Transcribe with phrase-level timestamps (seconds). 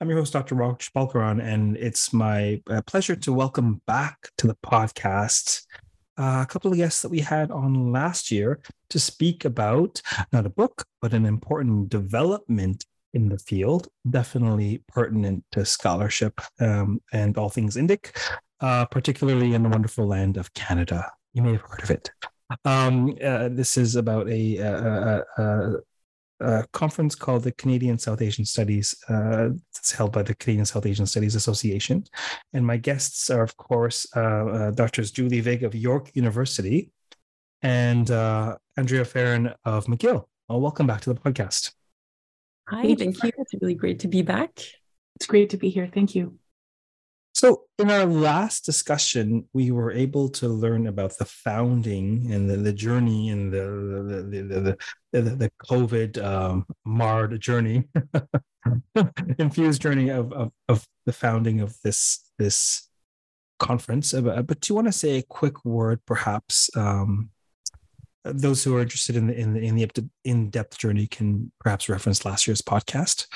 [0.00, 0.54] I'm your host, Dr.
[0.54, 5.62] Raj Balkaran, and it's my uh, pleasure to welcome back to the podcast
[6.16, 10.00] uh, a couple of guests that we had on last year to speak about
[10.32, 17.00] not a book, but an important development in the field, definitely pertinent to scholarship um,
[17.12, 18.16] and all things Indic,
[18.60, 21.10] uh, particularly in the wonderful land of Canada.
[21.32, 22.10] You may have heard of it.
[22.64, 25.72] Um, uh, this is about a, a, a,
[26.40, 28.94] a, conference called the Canadian South Asian Studies.
[29.08, 32.04] Uh, it's held by the Canadian South Asian Studies Association,
[32.52, 36.90] and my guests are, of course, uh, uh Doctors Julie Vig of York University
[37.62, 40.24] and uh, Andrea Farran of McGill.
[40.48, 41.72] Well, welcome back to the podcast.
[42.68, 43.30] Hi, thank, thank you.
[43.38, 44.50] It's really great to be back.
[45.16, 45.90] It's great to be here.
[45.92, 46.38] Thank you.
[47.38, 52.56] So, in our last discussion, we were able to learn about the founding and the,
[52.56, 54.78] the journey and the the the
[55.12, 57.84] the, the, COVID um, marred journey,
[59.38, 62.88] infused journey of, of, of the founding of this this
[63.60, 64.12] conference.
[64.12, 66.76] Uh, but do you want to say a quick word, perhaps?
[66.76, 67.30] Um,
[68.24, 71.88] those who are interested in the in the in the in depth journey can perhaps
[71.88, 73.28] reference last year's podcast.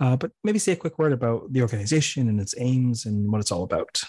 [0.00, 3.40] Uh, but maybe say a quick word about the organization and its aims and what
[3.40, 4.00] it's all about.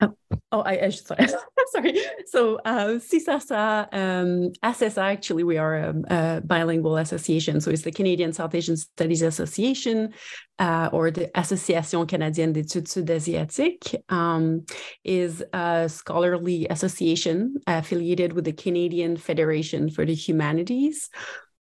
[0.00, 0.14] Oh,
[0.52, 1.26] oh I, I should sorry.
[1.72, 1.94] sorry.
[2.26, 7.60] So uh, CSASA, um, SSA, actually, we are a, a, bilingual association.
[7.60, 10.12] So it's the Canadian South Asian Studies Association,
[10.58, 14.64] uh, or the Association Canadienne d'études sud-asiatiques, um,
[15.04, 21.10] is a scholarly association affiliated with the Canadian Federation for the Humanities.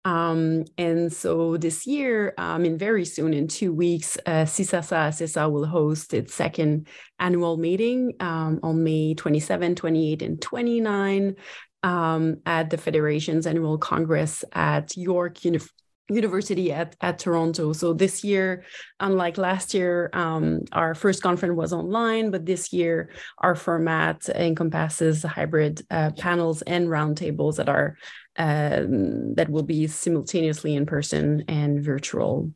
[0.04, 5.50] Um, and so this year, I mean, very soon in two weeks, uh, CSASA SSA
[5.50, 6.88] will host its second
[7.18, 11.36] annual meeting um, on May 27, 28, and 29
[11.82, 15.74] um, at the Federation's annual Congress at York University.
[16.10, 17.72] University at, at Toronto.
[17.72, 18.64] So this year,
[19.00, 25.22] unlike last year, um, our first conference was online, but this year our format encompasses
[25.22, 27.96] hybrid uh, panels and roundtables that are
[28.36, 32.50] um, that will be simultaneously in person and virtual.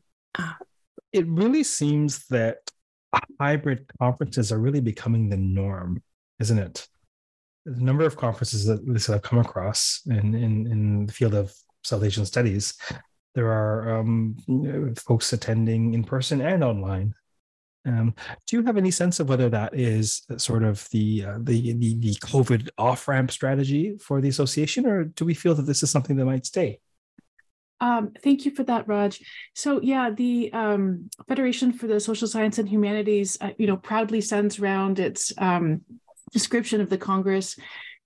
[1.11, 2.57] It really seems that
[3.39, 6.03] hybrid conferences are really becoming the norm,
[6.39, 6.87] isn't it?
[7.65, 11.53] The number of conferences that I've come across in, in, in the field of
[11.83, 12.77] South Asian studies,
[13.35, 14.37] there are um,
[14.97, 17.13] folks attending in person and online.
[17.85, 18.13] Um,
[18.45, 21.95] do you have any sense of whether that is sort of the uh, the, the,
[21.95, 25.89] the COVID off ramp strategy for the association, or do we feel that this is
[25.89, 26.79] something that might stay?
[27.81, 29.21] Um, thank you for that, Raj.
[29.55, 34.21] So yeah, the um, Federation for the Social Science and Humanities, uh, you know, proudly
[34.21, 35.81] sends around its um,
[36.31, 37.57] description of the Congress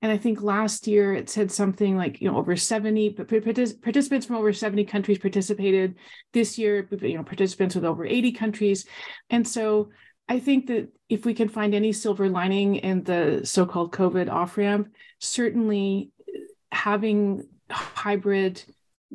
[0.03, 4.35] and I think last year it said something like, you know, over 70 participants from
[4.35, 5.95] over 70 countries participated.
[6.33, 8.85] This year, you know, participants with over 80 countries.
[9.29, 9.91] And so
[10.27, 14.29] I think that if we can find any silver lining in the so called COVID
[14.29, 14.89] off ramp,
[15.19, 16.11] certainly
[16.73, 18.61] having hybrid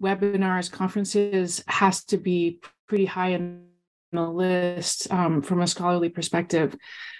[0.00, 3.66] webinars, conferences has to be pretty high in
[4.12, 6.74] the list um, from a scholarly perspective.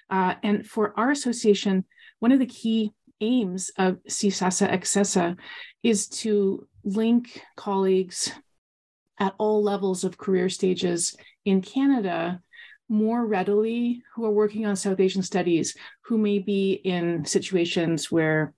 [0.09, 1.85] Uh, and for our association,
[2.19, 5.37] one of the key aims of CSASA Accessa
[5.83, 8.33] is to link colleagues
[9.19, 12.41] at all levels of career stages in Canada
[12.89, 18.55] more readily who are working on South Asian studies who may be in situations where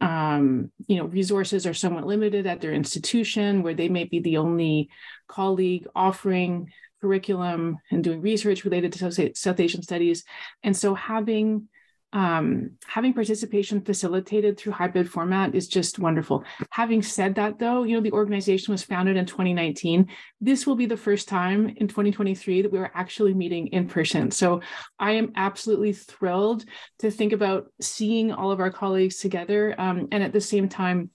[0.00, 4.38] um, you know resources are somewhat limited at their institution where they may be the
[4.38, 4.88] only
[5.28, 6.68] colleague offering
[7.00, 10.24] curriculum and doing research related to South Asian studies.
[10.62, 11.68] And so having
[12.14, 16.44] um, having participation facilitated through hybrid format is just wonderful.
[16.70, 20.06] Having said that, though, you know, the organization was founded in 2019.
[20.40, 24.30] This will be the first time in 2023 that we are actually meeting in person.
[24.30, 24.60] So
[24.96, 26.64] I am absolutely thrilled
[27.00, 29.74] to think about seeing all of our colleagues together.
[29.76, 31.10] Um, and at the same time,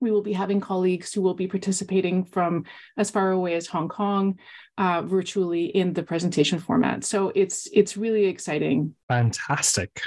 [0.00, 2.64] we will be having colleagues who will be participating from
[2.98, 4.38] as far away as Hong Kong
[4.76, 7.04] uh, virtually in the presentation format.
[7.04, 8.96] So it's it's really exciting.
[9.08, 10.02] Fantastic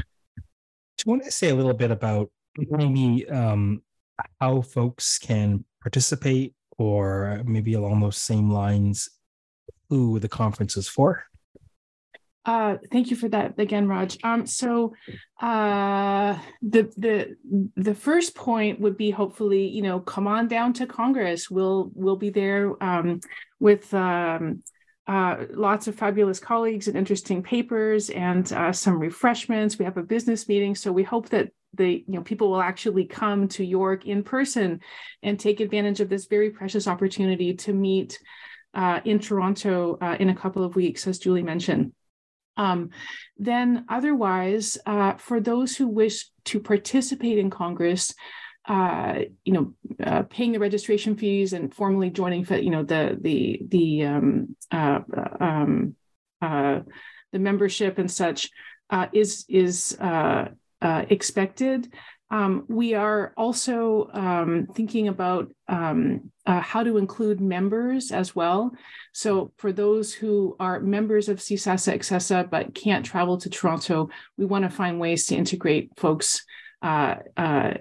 [1.06, 3.82] want to say a little bit about maybe um,
[4.42, 9.10] how folks can participate or maybe along those same lines
[9.90, 11.24] who the conference is for?
[12.46, 14.18] Uh, thank you for that again, Raj.
[14.24, 14.94] Um, so
[15.42, 17.36] uh, the the
[17.76, 21.50] the first point would be hopefully, you know, come on down to Congress.
[21.50, 23.20] We'll we'll be there um,
[23.60, 24.62] with um,
[25.08, 29.78] uh, lots of fabulous colleagues and interesting papers and uh, some refreshments.
[29.78, 33.06] We have a business meeting, so we hope that the you know people will actually
[33.06, 34.82] come to York in person
[35.22, 38.20] and take advantage of this very precious opportunity to meet
[38.74, 41.94] uh, in Toronto uh, in a couple of weeks, as Julie mentioned.
[42.58, 42.90] Um,
[43.38, 48.14] then, otherwise, uh, for those who wish to participate in Congress,
[48.68, 49.74] uh, you know,
[50.04, 55.00] uh, paying the registration fees and formally joining, you know, the the the um, uh,
[55.40, 55.96] um,
[56.42, 56.80] uh,
[57.32, 58.50] the membership and such
[58.90, 60.48] uh, is is uh,
[60.82, 61.94] expected.
[62.32, 68.72] Um, we are also um, thinking about um, how to include members as well.
[69.14, 74.46] So, for those who are members of CSASA CSESA but can't travel to Toronto, we
[74.46, 76.44] want to find ways to integrate folks
[76.82, 77.74] uh, uh,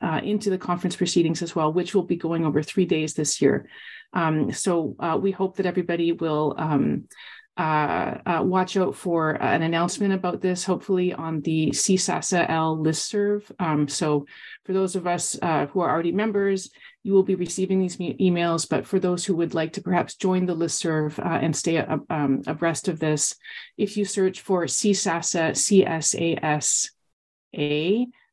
[0.00, 3.40] uh, into the conference proceedings as well, which will be going over three days this
[3.40, 3.68] year.
[4.12, 7.08] Um, so uh, we hope that everybody will um,
[7.56, 13.50] uh, uh, watch out for an announcement about this, hopefully on the CSASA L listserv.
[13.58, 14.26] Um, so
[14.64, 16.70] for those of us who are already members,
[17.02, 18.68] you will be receiving these emails.
[18.68, 22.88] But for those who would like to perhaps join the listserv and stay um, abreast
[22.88, 23.34] of this,
[23.76, 26.86] if you search for CSASA, C-S-A-S-A,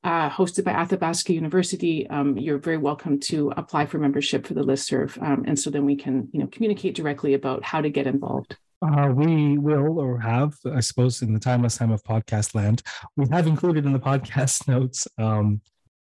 [0.03, 4.63] uh, hosted by Athabasca University, um, you're very welcome to apply for membership for the
[4.63, 5.21] listserv.
[5.21, 8.57] Um, and so then we can, you know, communicate directly about how to get involved.
[8.81, 12.81] Uh, we will or have, I suppose, in the timeless time of podcast land,
[13.17, 15.59] we have included in the podcast notes um,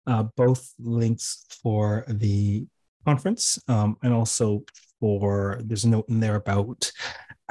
[0.06, 2.66] uh, both links for the
[3.04, 4.64] conference um, and also
[5.00, 6.90] for there's a note in there about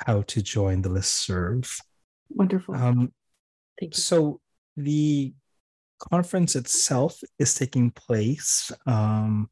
[0.07, 1.69] how to join the listserv.
[2.29, 2.75] Wonderful.
[2.75, 3.13] Um,
[3.79, 4.01] Thank you.
[4.01, 4.39] So
[4.75, 5.33] the
[6.09, 8.71] conference itself is taking place.
[8.85, 9.49] Um,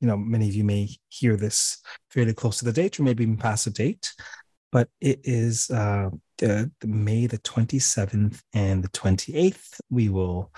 [0.00, 1.78] you know, many of you may hear this
[2.10, 4.12] fairly close to the date or maybe even past the date,
[4.72, 9.80] but it is uh, the, the May the 27th and the 28th.
[9.90, 10.52] We will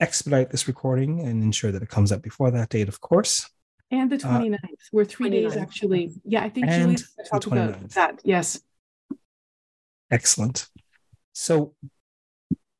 [0.00, 3.48] expedite this recording and ensure that it comes up before that date, of course.
[3.90, 4.54] And the 29th.
[4.54, 5.32] Uh, We're three 29th.
[5.32, 6.12] days actually.
[6.24, 8.20] Yeah, I think Julie's talk about that.
[8.24, 8.60] Yes.
[10.10, 10.68] Excellent.
[11.34, 11.74] So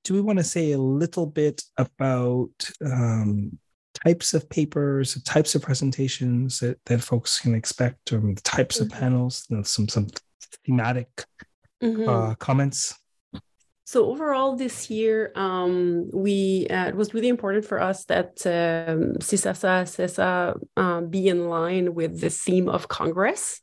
[0.04, 2.50] do we want to say a little bit about
[2.84, 3.58] um,
[4.04, 8.92] types of papers, types of presentations that, that folks can expect, or the types mm-hmm.
[8.92, 10.08] of panels, you know, some some
[10.64, 11.24] thematic
[11.82, 12.08] mm-hmm.
[12.08, 12.94] uh, comments?
[13.84, 19.14] So overall, this year, um, we uh, it was really important for us that um,
[19.18, 23.60] CSASA, CSA uh, be in line with the theme of Congress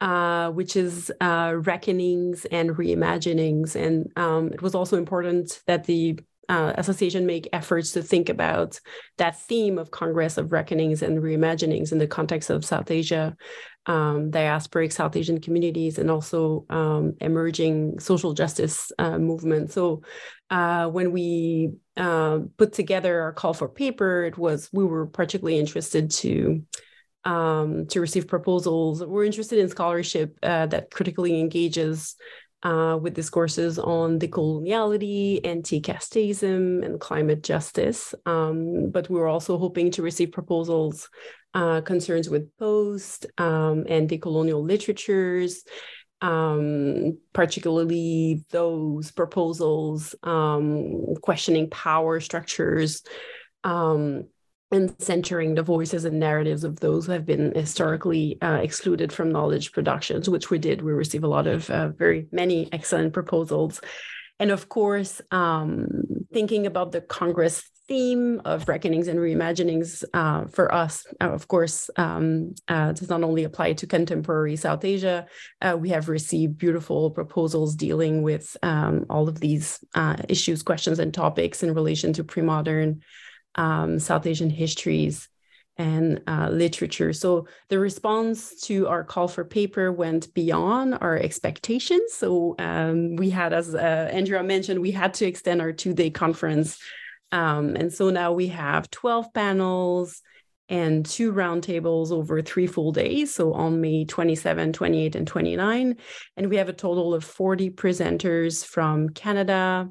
[0.00, 3.76] uh, which is uh, reckonings and reimaginings.
[3.76, 8.80] And um, it was also important that the uh, association make efforts to think about
[9.18, 13.36] that theme of Congress of reckonings and reimaginings in the context of South Asia,
[13.86, 19.16] um, diasporic South Asian communities, and also um, emerging social justice uh.
[19.68, 20.02] So
[20.50, 25.58] uh, when we uh, put together our call for paper, it was we were particularly
[25.58, 26.64] interested to
[27.24, 29.04] um, to receive proposals.
[29.04, 32.16] We're interested in scholarship uh, that critically engages
[32.62, 38.14] uh, with discourses on decoloniality, anti-casteism, and climate justice.
[38.26, 41.08] Um, but we were also hoping to receive proposals
[41.54, 45.64] uh, concerns with post um, and decolonial literatures,
[46.20, 53.02] um, particularly those proposals um, questioning power structures.
[53.64, 54.28] Um,
[54.72, 59.32] and centering the voices and narratives of those who have been historically uh, excluded from
[59.32, 60.82] knowledge productions, which we did.
[60.82, 63.80] We received a lot of uh, very many excellent proposals.
[64.38, 65.88] And of course, um,
[66.32, 71.90] thinking about the Congress theme of reckonings and reimaginings uh, for us, uh, of course,
[71.96, 75.26] um, uh, does not only apply to contemporary South Asia.
[75.60, 79.80] Uh, we have received beautiful proposals dealing with um, all of these
[80.28, 83.00] issues, questions, and topics in relation to pre-modern
[83.54, 85.28] um, South Asian histories
[85.76, 87.12] and uh, literature.
[87.12, 92.12] So the response to our call for paper went beyond our expectations.
[92.12, 96.78] So um, we had, as uh, Andrea mentioned, we had to extend our two-day conference.
[97.32, 100.20] Um, and so now we have 12 panels
[100.68, 103.34] and two roundtables over three full days.
[103.34, 105.96] So on May 27, 28, and 29.
[106.36, 109.90] And we have a total of 40 presenters from Canada,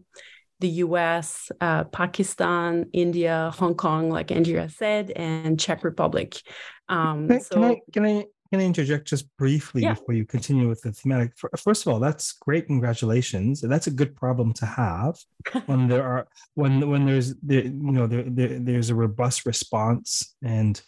[0.60, 6.42] the US, uh, Pakistan, India, Hong Kong, like Andrea said, and Czech Republic.
[6.89, 9.94] Um, can, I, so, can, I, can I can I interject just briefly Yeah.
[9.94, 11.34] before you continue with the thematic?
[11.58, 12.66] First of all, that's great.
[12.66, 13.62] Congratulations.
[13.62, 15.18] That's a good problem to have
[15.68, 20.36] when there are when when there's there, you know there, there there's a robust response
[20.44, 20.82] and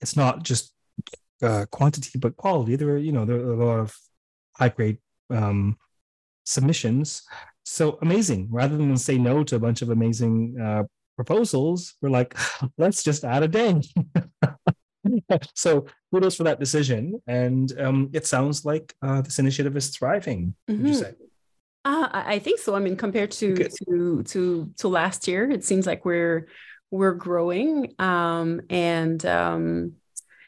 [0.00, 0.72] it's not just
[1.42, 2.76] uh, quantity but quality.
[2.76, 3.96] There are you know there are a lot of
[4.56, 4.98] high grade
[5.30, 5.76] um,
[6.44, 7.22] submissions.
[7.68, 8.48] So amazing.
[8.50, 10.84] Rather than say no to a bunch of amazing uh,
[11.16, 12.34] proposals, we're like,
[12.78, 13.82] let's just add a day.
[15.54, 17.20] so kudos for that decision.
[17.26, 20.54] And um, it sounds like uh, this initiative is thriving.
[20.66, 21.12] Would you say?
[21.84, 22.74] Uh, I think so.
[22.74, 23.72] I mean, compared to Good.
[23.84, 26.48] to to to last year, it seems like we're
[26.90, 27.94] we're growing.
[27.98, 29.92] Um, and um,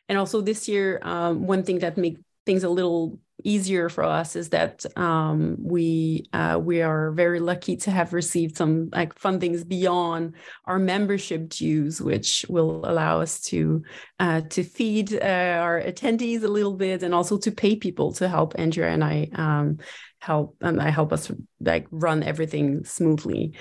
[0.09, 4.37] and also this year, um, one thing that make things a little easier for us
[4.37, 9.67] is that um, we uh, we are very lucky to have received some like fundings
[9.67, 13.83] beyond our membership dues, which will allow us to
[14.19, 18.29] uh, to feed uh, our attendees a little bit and also to pay people to
[18.29, 19.79] help Andrea and I um,
[20.19, 21.31] help um, I help us
[21.61, 23.55] like run everything smoothly.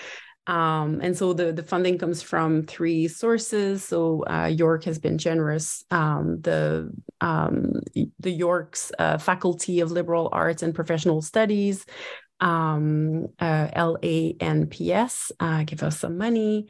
[0.50, 3.84] Um, and so the, the funding comes from three sources.
[3.84, 5.86] So uh, York has been generous.
[5.92, 6.92] Um, the
[7.22, 7.74] um,
[8.20, 11.86] the York's uh, Faculty of Liberal Arts and Professional Studies,
[12.40, 16.68] um, uh, LANPS, uh, give us some money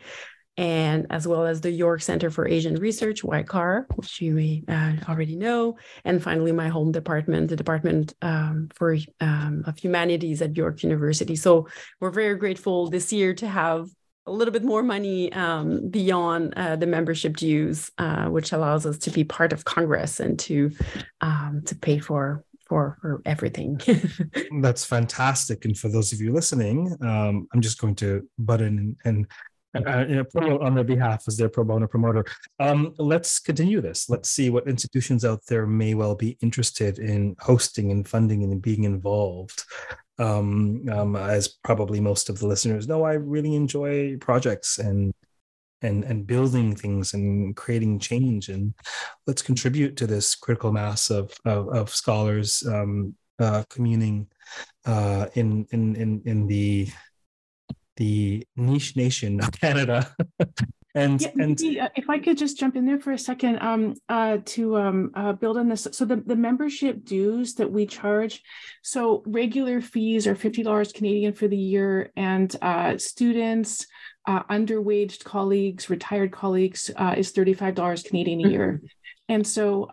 [0.59, 4.91] and as well as the York Center for Asian Research, YCAR, which you may uh,
[5.07, 10.57] already know, and finally my home department, the Department um, for um, of Humanities at
[10.57, 11.37] York University.
[11.37, 11.69] So
[12.01, 13.87] we're very grateful this year to have
[14.25, 18.97] a little bit more money um, beyond uh, the membership dues, uh, which allows us
[18.97, 20.71] to be part of Congress and to
[21.21, 23.81] um, to pay for for for everything.
[24.61, 25.63] That's fantastic.
[25.63, 29.27] And for those of you listening, um, I'm just going to butt in and, and
[29.75, 32.25] uh, you know, promote on their behalf as their pro bono promoter.
[32.59, 34.09] Um, let's continue this.
[34.09, 38.61] Let's see what institutions out there may well be interested in hosting and funding and
[38.61, 39.63] being involved.
[40.17, 45.13] Um, um, as probably most of the listeners know, I really enjoy projects and
[45.81, 48.49] and and building things and creating change.
[48.49, 48.73] And
[49.27, 54.27] let's contribute to this critical mass of of, of scholars um, uh, communing
[54.85, 56.89] uh, in in in in the
[58.00, 60.15] the niche nation of Canada.
[60.96, 63.60] and Yeah, and maybe, uh, if I could just jump in there for a second,
[63.62, 65.88] um, uh, to um, uh, build on this.
[65.91, 68.41] So the, the membership dues that we charge,
[68.82, 73.86] so regular fees are fifty dollars Canadian for the year, and uh, students,
[74.25, 78.82] uh, underwaged colleagues, retired colleagues uh, is thirty five dollars Canadian a year.
[79.27, 79.88] And so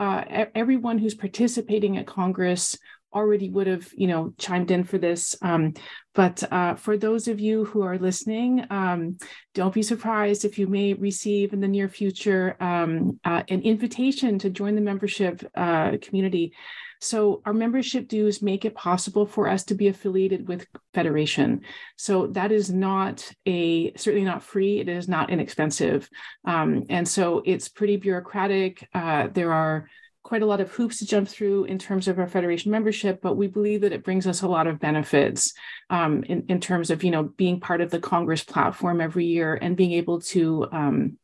[0.54, 2.78] everyone who's participating at Congress
[3.12, 5.36] already would have, you know, chimed in for this.
[5.42, 5.74] Um,
[6.14, 9.18] but uh, for those of you who are listening, um,
[9.54, 14.38] don't be surprised if you may receive in the near future um, uh, an invitation
[14.38, 16.52] to join the membership uh, community.
[17.00, 21.60] So our membership dues make it possible for us to be affiliated with Federation.
[21.96, 24.80] So that is not a certainly not free.
[24.80, 26.08] It is not inexpensive,
[26.46, 28.88] um, and so it's pretty bureaucratic.
[28.94, 29.90] Uh, there are
[30.26, 33.36] quite a lot of hoops to jump through in terms of our federation membership, but
[33.36, 35.52] we believe that it brings us a lot of benefits
[35.88, 39.54] um, in, in terms of you know being part of the Congress platform every year
[39.54, 41.16] and being able to um,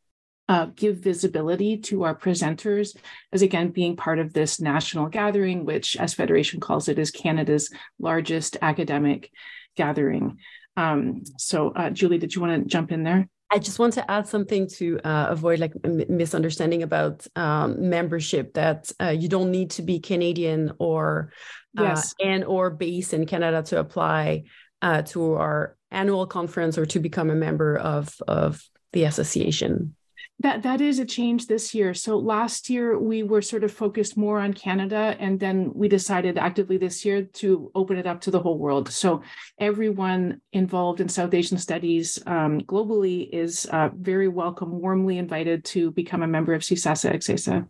[0.47, 2.95] uh, give visibility to our presenters
[3.33, 7.69] as again being part of this national gathering, which, as Federation calls it, is Canada's
[7.99, 9.29] largest academic
[9.75, 10.37] gathering.
[10.77, 13.27] Um, so, uh, Julie, did you want to jump in there?
[13.53, 18.55] I just want to add something to uh, avoid like m- misunderstanding about um, membership.
[18.55, 21.31] That uh, you don't need to be Canadian or
[21.77, 22.13] uh, Yes.
[22.19, 24.43] and or based in Canada to apply
[24.81, 29.95] uh, to our annual conference or to become a member of of the association.
[30.39, 31.93] That that is a change this year.
[31.93, 36.37] So last year we were sort of focused more on Canada, and then we decided
[36.37, 38.91] actively this year to open it up to the whole world.
[38.91, 39.21] So
[39.59, 45.91] everyone involved in South Asian studies um, globally is uh, very welcome, warmly invited to
[45.91, 47.67] become a member of CSASA.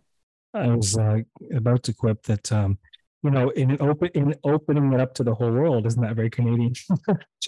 [0.54, 1.18] I was uh,
[1.54, 2.78] about to quip that um,
[3.24, 6.28] you know, in open in opening it up to the whole world, isn't that very
[6.28, 6.74] Canadian?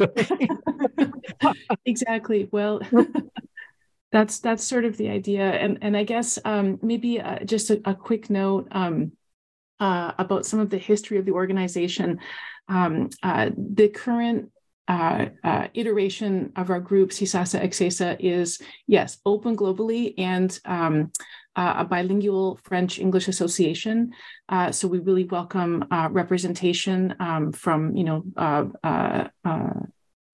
[1.84, 2.48] exactly.
[2.50, 2.80] Well,
[4.16, 7.82] that's that's sort of the idea, and and I guess um, maybe uh, just a,
[7.84, 9.12] a, quick note um,
[9.78, 12.20] uh, about some of the history of the organization.
[12.66, 14.50] Um, uh, the current
[14.88, 21.12] uh, uh, iteration of our group, CSASA XASA, is yes, open globally and um,
[21.54, 24.12] uh, a bilingual French English association.
[24.70, 28.24] So we really welcome representation um, from you know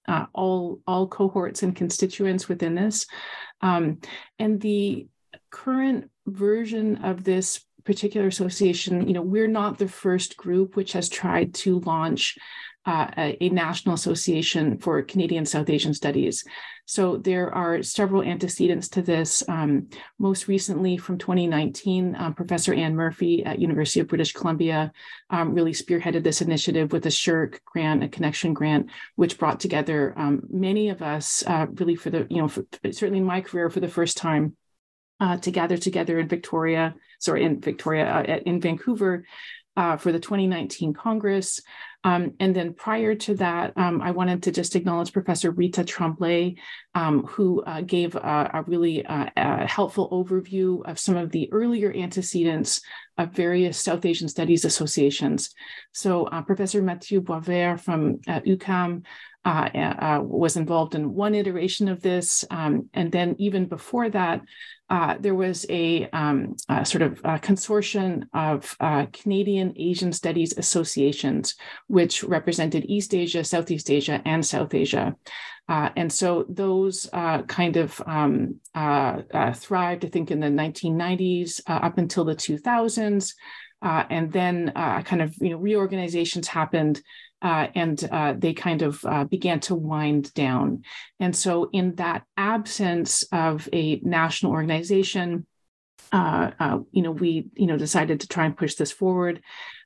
[0.09, 3.06] uh, all all cohorts and constituents within this.
[3.61, 4.00] Um,
[4.38, 5.06] and the
[5.50, 11.09] current version of this particular association, you know, we're not the first group which has
[11.09, 12.38] tried to launch
[12.85, 16.45] uh, a, a, national association for Canadian South Asian studies.
[16.85, 19.45] So there are several antecedents to this.
[19.49, 24.93] Um, most recently, from 2019, um, Professor Anne Murphy at University of British Columbia
[25.31, 30.12] um, really spearheaded this initiative with a SSHRC grant, a connection grant, which brought together
[30.17, 33.71] um, many of us, uh, really for the you know for, certainly in my career
[33.71, 34.57] for the first time.
[35.21, 39.25] Uh, to gather together in Victoria, sorry, in Victoria, uh, in Vancouver,
[39.76, 41.61] uh, for the 2019 Congress.
[42.05, 46.57] Um, and then prior to that, um, I wanted to just acknowledge Professor Reeta Tremblay,
[46.95, 51.49] um, who uh, gave a, a really uh, a helpful overview of some of the
[51.52, 52.81] earlier antecedents
[53.19, 55.50] of various South Asian Studies associations.
[55.93, 59.05] So uh, Professor Mathieu Boisvert from uh, UQAM
[59.44, 62.44] uh, uh, was involved in one iteration of this.
[62.50, 64.42] Um, and then even before that,
[64.88, 70.54] uh, there was a, um, a sort of a consortium of uh, Canadian Asian Studies
[70.56, 71.56] associations,
[71.88, 75.16] which represented East Asia, Southeast Asia, and South Asia.
[75.68, 78.61] Uh, and so those uh, kind of um,
[79.55, 83.35] thrived, I think, in the 1990s up until the 2000s.
[83.83, 87.02] and then kind of you know reorganizations happened
[87.42, 90.85] uh, and uh, they kind of uh, began to wind down.
[91.18, 95.46] And so, in that absence of a national organization,
[96.12, 99.42] uh, uh, you know, we you know decided to try and push this forward.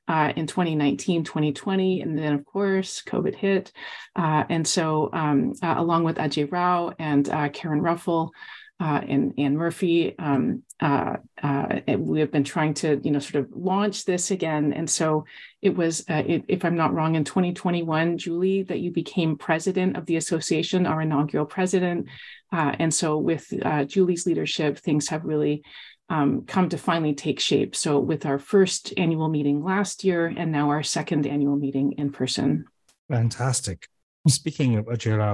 [0.09, 3.73] Uh, in 2019, 2020, and then of course COVID hit,
[4.15, 8.31] and so um, along with Ajay Rao and Karen Ruffle,
[8.79, 10.17] uh, and Anne Murphy.
[10.19, 14.73] Um, uh, uh, we have been trying to, you know, sort of launch this again.
[14.73, 15.25] And so
[15.61, 19.97] it was, uh, it, if I'm not wrong, in 2021, Julie, that you became president
[19.97, 22.07] of the association, our inaugural president.
[22.51, 23.51] Uh, and so with
[23.87, 25.63] Julie's leadership, things have really
[26.09, 27.75] um, come to finally take shape.
[27.75, 32.11] So with our first annual meeting last year and now our second annual meeting in
[32.11, 32.65] person.
[33.09, 33.87] Fantastic.
[34.27, 34.87] Speaking of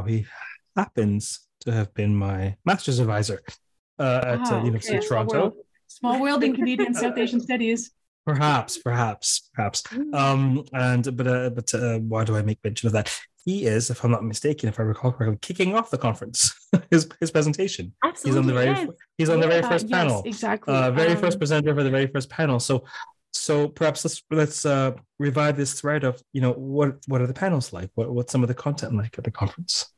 [0.07, 0.25] he
[0.75, 3.41] happens to have been my master's advisor
[3.99, 5.05] uh, at uh, ah, University okay.
[5.05, 5.31] of Toronto.
[5.31, 5.53] Small world,
[5.87, 7.91] Small world in Canadian South Asian Studies.
[8.25, 9.83] Perhaps, perhaps, perhaps.
[10.13, 13.13] Um, and but uh, but uh, why do I make mention of that?
[13.43, 16.53] He is, if I'm not mistaken, if I recall correctly, kicking off the conference.
[16.89, 17.93] his his presentation.
[18.03, 18.89] Absolutely, he's on the very yes.
[19.17, 20.23] he's on the very first yes, panel.
[20.25, 22.61] Exactly, uh, very um, first presenter for the very first panel.
[22.61, 22.85] So
[23.33, 27.33] so perhaps let's let's uh, revive this thread of you know what what are the
[27.33, 27.89] panels like?
[27.95, 29.92] What what's some of the content like at the conference?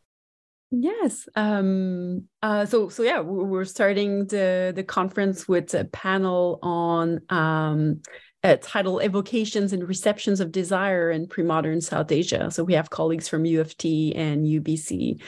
[0.77, 1.29] Yes.
[1.35, 8.01] Um, uh, so so yeah, we're starting the the conference with a panel on um,
[8.43, 13.29] a title "Evocations and Receptions of Desire in Pre-Modern South Asia." So we have colleagues
[13.29, 15.21] from U of T and UBC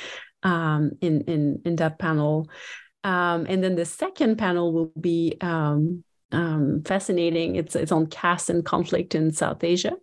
[0.44, 2.50] um, in in in that panel,
[3.06, 7.56] um, and then the second panel will be um, um, fascinating.
[7.56, 9.94] It's it's on caste and conflict in South Asia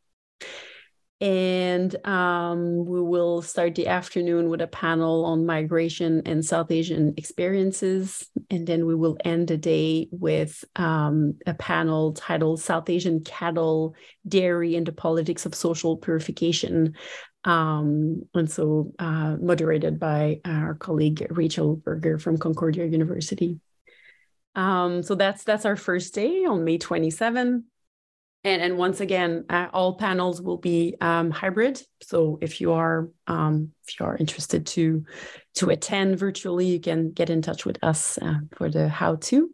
[1.20, 7.14] and um, we will start the afternoon with a panel on migration and South Asian
[7.16, 8.28] experiences.
[8.50, 13.94] And then we will end the day with um, a panel titled South Asian Cattle,
[14.26, 16.94] Dairy, and the Politics of Social Purification.
[17.44, 23.60] Um, and so uh, moderated by our colleague Rachel Berger from Concordia University.
[24.56, 27.64] Um, so that's that's our first day on May 27
[28.44, 31.82] and, and once again, uh, all panels will be um, hybrid.
[32.02, 35.04] So if you are um, if you are interested to
[35.56, 39.50] to attend virtually, you can get in touch with us uh, for the how to.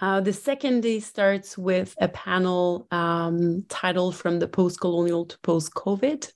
[0.00, 6.32] Uh, the second day starts with a panel um, titled "From the Post-Colonial to Post-COVID."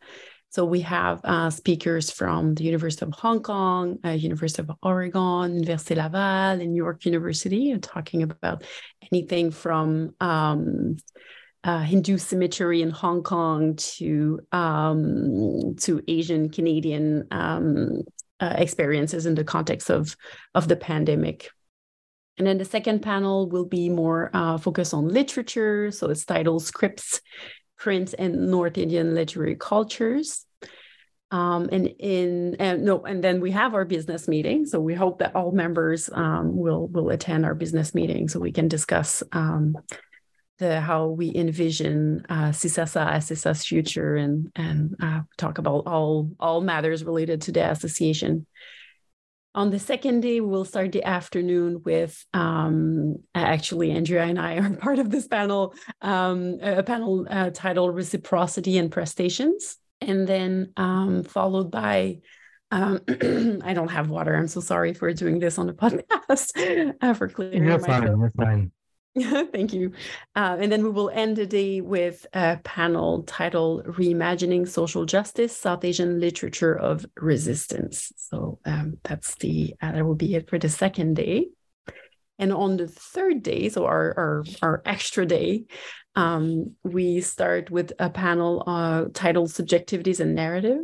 [0.50, 5.60] So we have uh, speakers from the University of Hong Kong, uh, University of Oregon,
[5.60, 8.62] Université Laval, and New York University, talking about
[9.10, 10.96] anything from um,
[11.64, 18.02] uh, Hindu cemetery in Hong Kong to um, to Asian Canadian um,
[18.38, 20.14] uh, experiences in the context of
[20.54, 21.50] of the pandemic.
[22.36, 25.90] And then the second panel will be more uh, focused on literature.
[25.90, 27.20] So it's titled Scripts
[27.78, 30.44] Prints, and North Indian literary cultures.
[31.30, 34.66] Um, and in and no, and then we have our business meeting.
[34.66, 38.52] So we hope that all members um, will will attend our business meeting so we
[38.52, 39.76] can discuss um,
[40.58, 46.60] the how we envision uh, CISASA as future and and uh, talk about all all
[46.60, 48.46] matters related to the association.
[49.56, 54.70] On the second day, we'll start the afternoon with um, actually Andrea and I are
[54.76, 61.22] part of this panel, um, a panel uh, titled Reciprocity and Prestations, and then um,
[61.22, 62.18] followed by
[62.72, 63.00] um,
[63.64, 64.34] I don't have water.
[64.34, 68.02] I'm so sorry for doing this on the podcast uh, for clearing You're fine.
[68.02, 68.18] throat.
[68.18, 68.72] You're fine.
[69.52, 69.92] Thank you.
[70.34, 75.56] Uh, and then we will end the day with a panel titled Reimagining Social Justice,
[75.56, 78.12] South Asian Literature of Resistance.
[78.16, 81.46] So um, that's the, uh, that will be it for the second day.
[82.40, 85.66] And on the third day, so our, our, our extra day,
[86.16, 90.80] um, we start with a panel uh, titled Subjectivities and Narrative,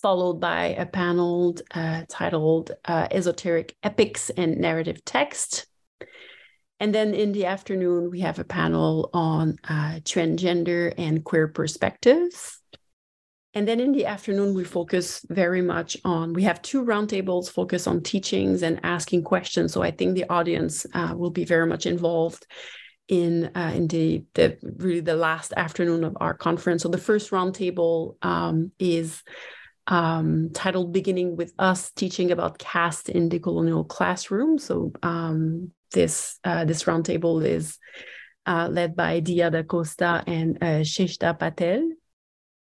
[0.00, 5.66] followed by a panel uh, titled uh, Esoteric Epics and Narrative Text
[6.80, 12.58] and then in the afternoon, we have a panel on uh, transgender and queer perspectives.
[13.52, 17.86] And then in the afternoon, we focus very much on, we have two roundtables focus
[17.86, 19.72] on teachings and asking questions.
[19.72, 22.46] So I think the audience uh, will be very much involved
[23.08, 26.82] in uh, in the, the really the last afternoon of our conference.
[26.84, 29.22] So the first roundtable um, is
[29.88, 36.38] um, titled "Beginning with Us: Teaching about Caste in the Colonial Classroom." So um, this
[36.44, 37.78] uh, this roundtable is
[38.46, 41.90] uh, led by Dia da Costa and uh, Shaista Patel.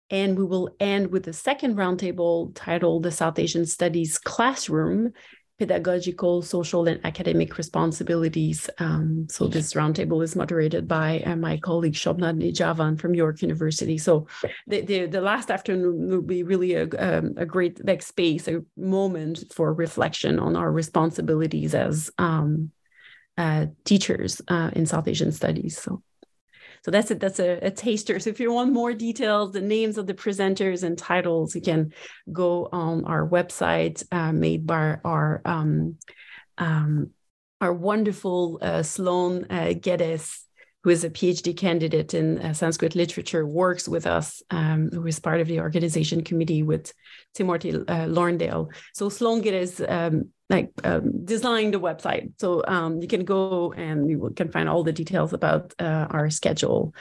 [0.09, 5.13] And we will end with the second roundtable titled The South Asian Studies Classroom
[5.59, 8.69] Pedagogical, Social, and Academic Responsibilities.
[8.79, 13.97] Um, so, this roundtable is moderated by uh, my colleague Shobna Nijhawan from York University.
[13.97, 14.27] So,
[14.67, 18.63] the, the, the last afternoon will be really a, um, a great like, space, a
[18.75, 22.71] moment for reflection on our responsibilities as um,
[23.37, 25.77] uh, teachers uh, in South Asian studies.
[25.77, 26.01] So,
[26.83, 27.19] so that's it.
[27.19, 28.19] That's a, a, taster.
[28.19, 31.93] So if you want more details, the names of the presenters and titles, you can
[32.31, 35.97] go on our website uh, made by our um,
[36.57, 37.11] um,
[37.61, 40.45] our wonderful uh, Sloan uh, Geddes
[40.83, 45.19] who is a PhD candidate in uh, Sanskrit literature, works with us, um, who is
[45.19, 46.93] part of the organization committee with
[47.33, 48.67] Timothy uh, Lorndale.
[48.93, 54.09] So Sloan is um, like um, designed the website, so um, you can go and
[54.09, 56.93] you can find all the details about uh, our schedule.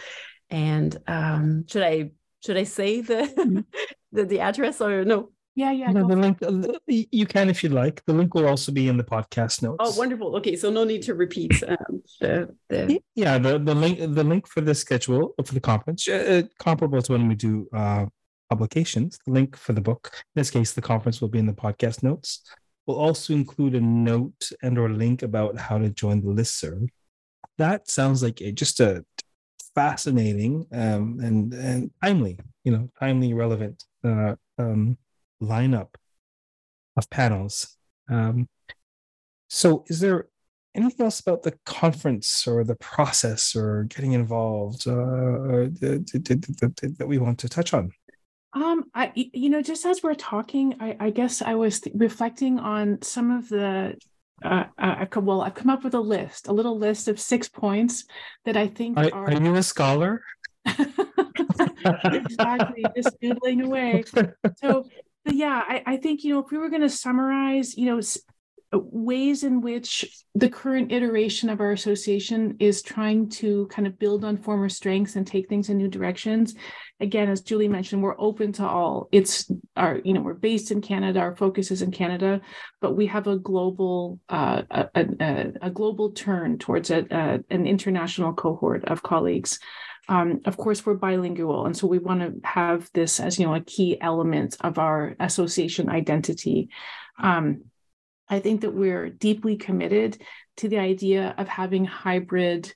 [0.48, 2.12] And um, should I
[2.44, 3.60] should I say the, mm-hmm.
[4.12, 5.30] the the address or no?
[5.54, 5.90] Yeah, yeah.
[5.90, 8.02] No, the link uh, you can if you like.
[8.06, 9.76] The link will also be in the podcast notes.
[9.80, 10.34] Oh, wonderful.
[10.36, 14.46] Okay, so no need to repeat um, the, the yeah the the link the link
[14.46, 18.06] for the schedule for the conference uh, comparable to when we do uh,
[18.48, 19.18] publications.
[19.26, 22.02] The link for the book, in this case, the conference will be in the podcast
[22.02, 22.40] notes.
[22.86, 26.88] We'll also include a note and or link about how to join the listserv.
[27.58, 29.04] That sounds like a, just a
[29.74, 34.96] fascinating um, and and timely, you know, timely, relevant uh, um,
[35.42, 35.94] lineup
[36.96, 37.76] of panels.
[38.08, 38.48] Um,
[39.48, 40.28] so, is there
[40.74, 47.38] anything else about the conference or the process or getting involved uh, that we want
[47.40, 47.90] to touch on?
[48.54, 52.58] Um, I, you know, just as we're talking, I, I guess I was th- reflecting
[52.58, 53.96] on some of the.
[54.44, 57.18] Uh, uh I come, well, I've come up with a list, a little list of
[57.18, 58.04] six points
[58.44, 59.12] that I think are.
[59.12, 60.22] Are, are you a scholar?
[62.04, 64.04] exactly, just doodling away.
[64.58, 64.86] So
[65.24, 68.00] but yeah, I, I think, you know, if we were going to summarize, you know,
[68.74, 73.98] uh, ways in which the current iteration of our association is trying to kind of
[73.98, 76.54] build on former strengths and take things in new directions.
[76.98, 79.08] Again, as Julie mentioned, we're open to all.
[79.12, 81.20] It's our, you know, we're based in Canada.
[81.20, 82.40] Our focus is in Canada,
[82.80, 87.66] but we have a global, uh, a, a, a global turn towards a, a, an
[87.66, 89.58] international cohort of colleagues.
[90.08, 93.54] Um, of course, we're bilingual, and so we want to have this as you know
[93.54, 96.70] a key element of our association identity.
[97.18, 97.64] Um,
[98.28, 100.20] I think that we're deeply committed
[100.56, 102.72] to the idea of having hybrid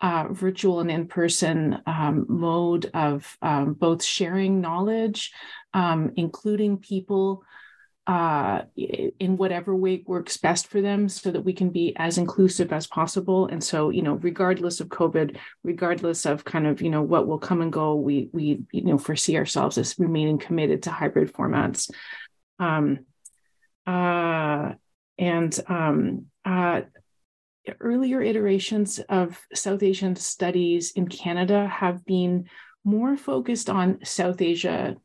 [0.00, 5.32] uh, virtual and in person um, mode of um, both sharing knowledge,
[5.74, 7.44] um, including people
[8.06, 12.72] uh, in whatever way works best for them so that we can be as inclusive
[12.72, 13.46] as possible.
[13.46, 17.38] And so, you know, regardless of COVID, regardless of kind of, you know, what will
[17.38, 21.90] come and go, we, we, you know, foresee ourselves as remaining committed to hybrid formats.
[22.58, 23.06] Um,
[23.86, 24.72] uh,
[25.18, 26.80] and um, uh,
[27.78, 32.46] earlier iterations of South Asian studies in Canada have been
[32.84, 34.96] more focused on South Asia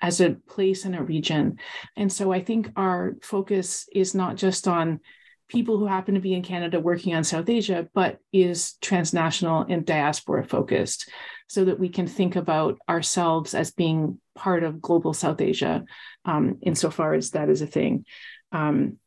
[0.00, 1.58] as a place and a region.
[1.96, 5.00] And so I think our focus is not just on
[5.48, 9.84] people who happen to be in Canada working on South Asia, but is transnational and
[9.84, 11.10] diaspora focused
[11.48, 15.84] so that we can think about ourselves as being part of global South Asia,
[16.24, 18.04] um, insofar as that is a thing.
[18.52, 18.98] Um,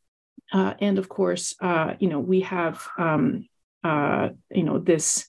[0.51, 3.47] uh, and of course, uh, you know, we have, um,
[3.83, 5.27] uh, you know, this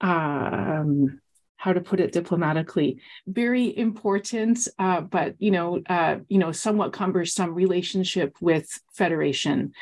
[0.00, 1.19] um,
[1.60, 6.94] how to put it diplomatically, very important, uh, but you know, uh, you know, somewhat
[6.94, 9.72] cumbersome relationship with federation.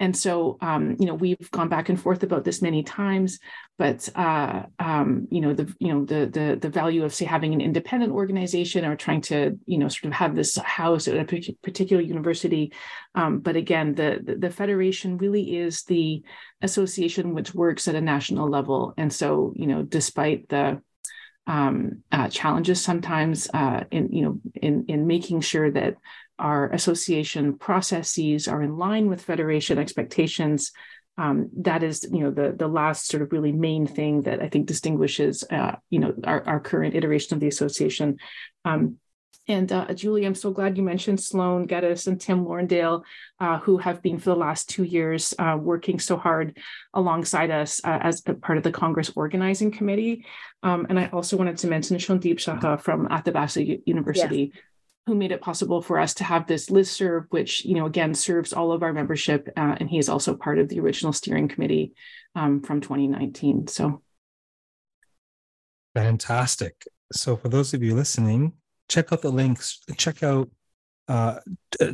[0.00, 3.38] And so, um, you know, we've gone back and forth about this many times,
[3.78, 7.54] but uh, um, you know, the you know the the the value of say having
[7.54, 11.52] an independent organization or trying to you know sort of have this house at a
[11.62, 12.72] particular university.
[13.14, 16.22] Um, but again, the, the the federation really is the
[16.62, 18.92] association which works at a national level.
[18.96, 20.82] And so, you know, despite the
[21.48, 25.96] um, uh, challenges sometimes uh, in you know in in making sure that
[26.38, 30.70] our association processes are in line with federation expectations.
[31.16, 34.48] Um, that is you know the the last sort of really main thing that I
[34.48, 38.18] think distinguishes uh, you know our, our current iteration of the association.
[38.66, 38.98] Um,
[39.48, 43.02] and uh, Julie, I'm so glad you mentioned Sloan Geddes and Tim Lorndale,
[43.40, 46.58] uh, who have been for the last two years uh, working so hard
[46.92, 50.26] alongside us uh, as part of the Congress Organizing Committee.
[50.62, 54.62] Um, and I also wanted to mention Shondeep Saha from Athabasca University, yes.
[55.06, 58.52] who made it possible for us to have this listserv, which, you know, again, serves
[58.52, 59.48] all of our membership.
[59.56, 61.94] Uh, and he is also part of the original steering committee
[62.34, 63.66] um, from 2019.
[63.68, 64.02] So
[65.94, 66.84] fantastic.
[67.12, 68.52] So for those of you listening,
[68.88, 69.80] check out the links.
[69.96, 70.48] Check out
[71.08, 71.40] uh,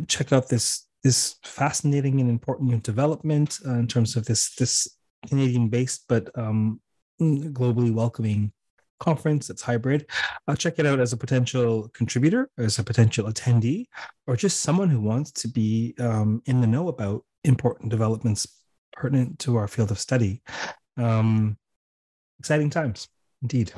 [0.08, 4.88] check out this this fascinating and important new development uh, in terms of this this
[5.28, 6.80] Canadian based but um,
[7.20, 8.52] globally welcoming
[9.00, 10.06] conference that's hybrid.
[10.48, 13.86] Uh, check it out as a potential contributor, as a potential attendee,
[14.26, 18.46] or just someone who wants to be um, in the know about important developments
[18.92, 20.42] pertinent to our field of study.
[20.96, 21.58] Um,
[22.38, 23.08] exciting times,
[23.42, 23.72] indeed.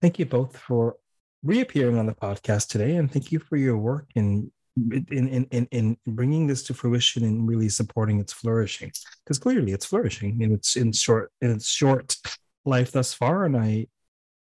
[0.00, 0.96] Thank you both for
[1.44, 5.68] reappearing on the podcast today, and thank you for your work in in in in,
[5.70, 8.90] in bringing this to fruition and really supporting its flourishing.
[9.24, 12.16] Because clearly, it's flourishing in its in short in its short
[12.64, 13.86] life thus far, and I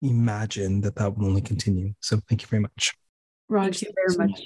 [0.02, 1.94] imagine that that will only continue.
[2.02, 2.94] So, thank you very much.
[3.48, 4.42] Raj, thank you very much.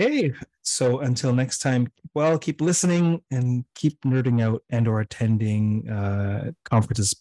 [0.00, 5.88] Okay, so until next time, well, keep listening and keep nerding out and or attending
[5.90, 7.14] uh, conferences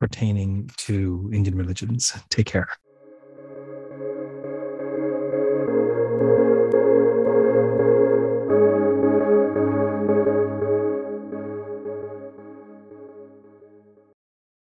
[0.00, 2.12] pertaining to Indian religions.
[2.28, 2.68] Take care.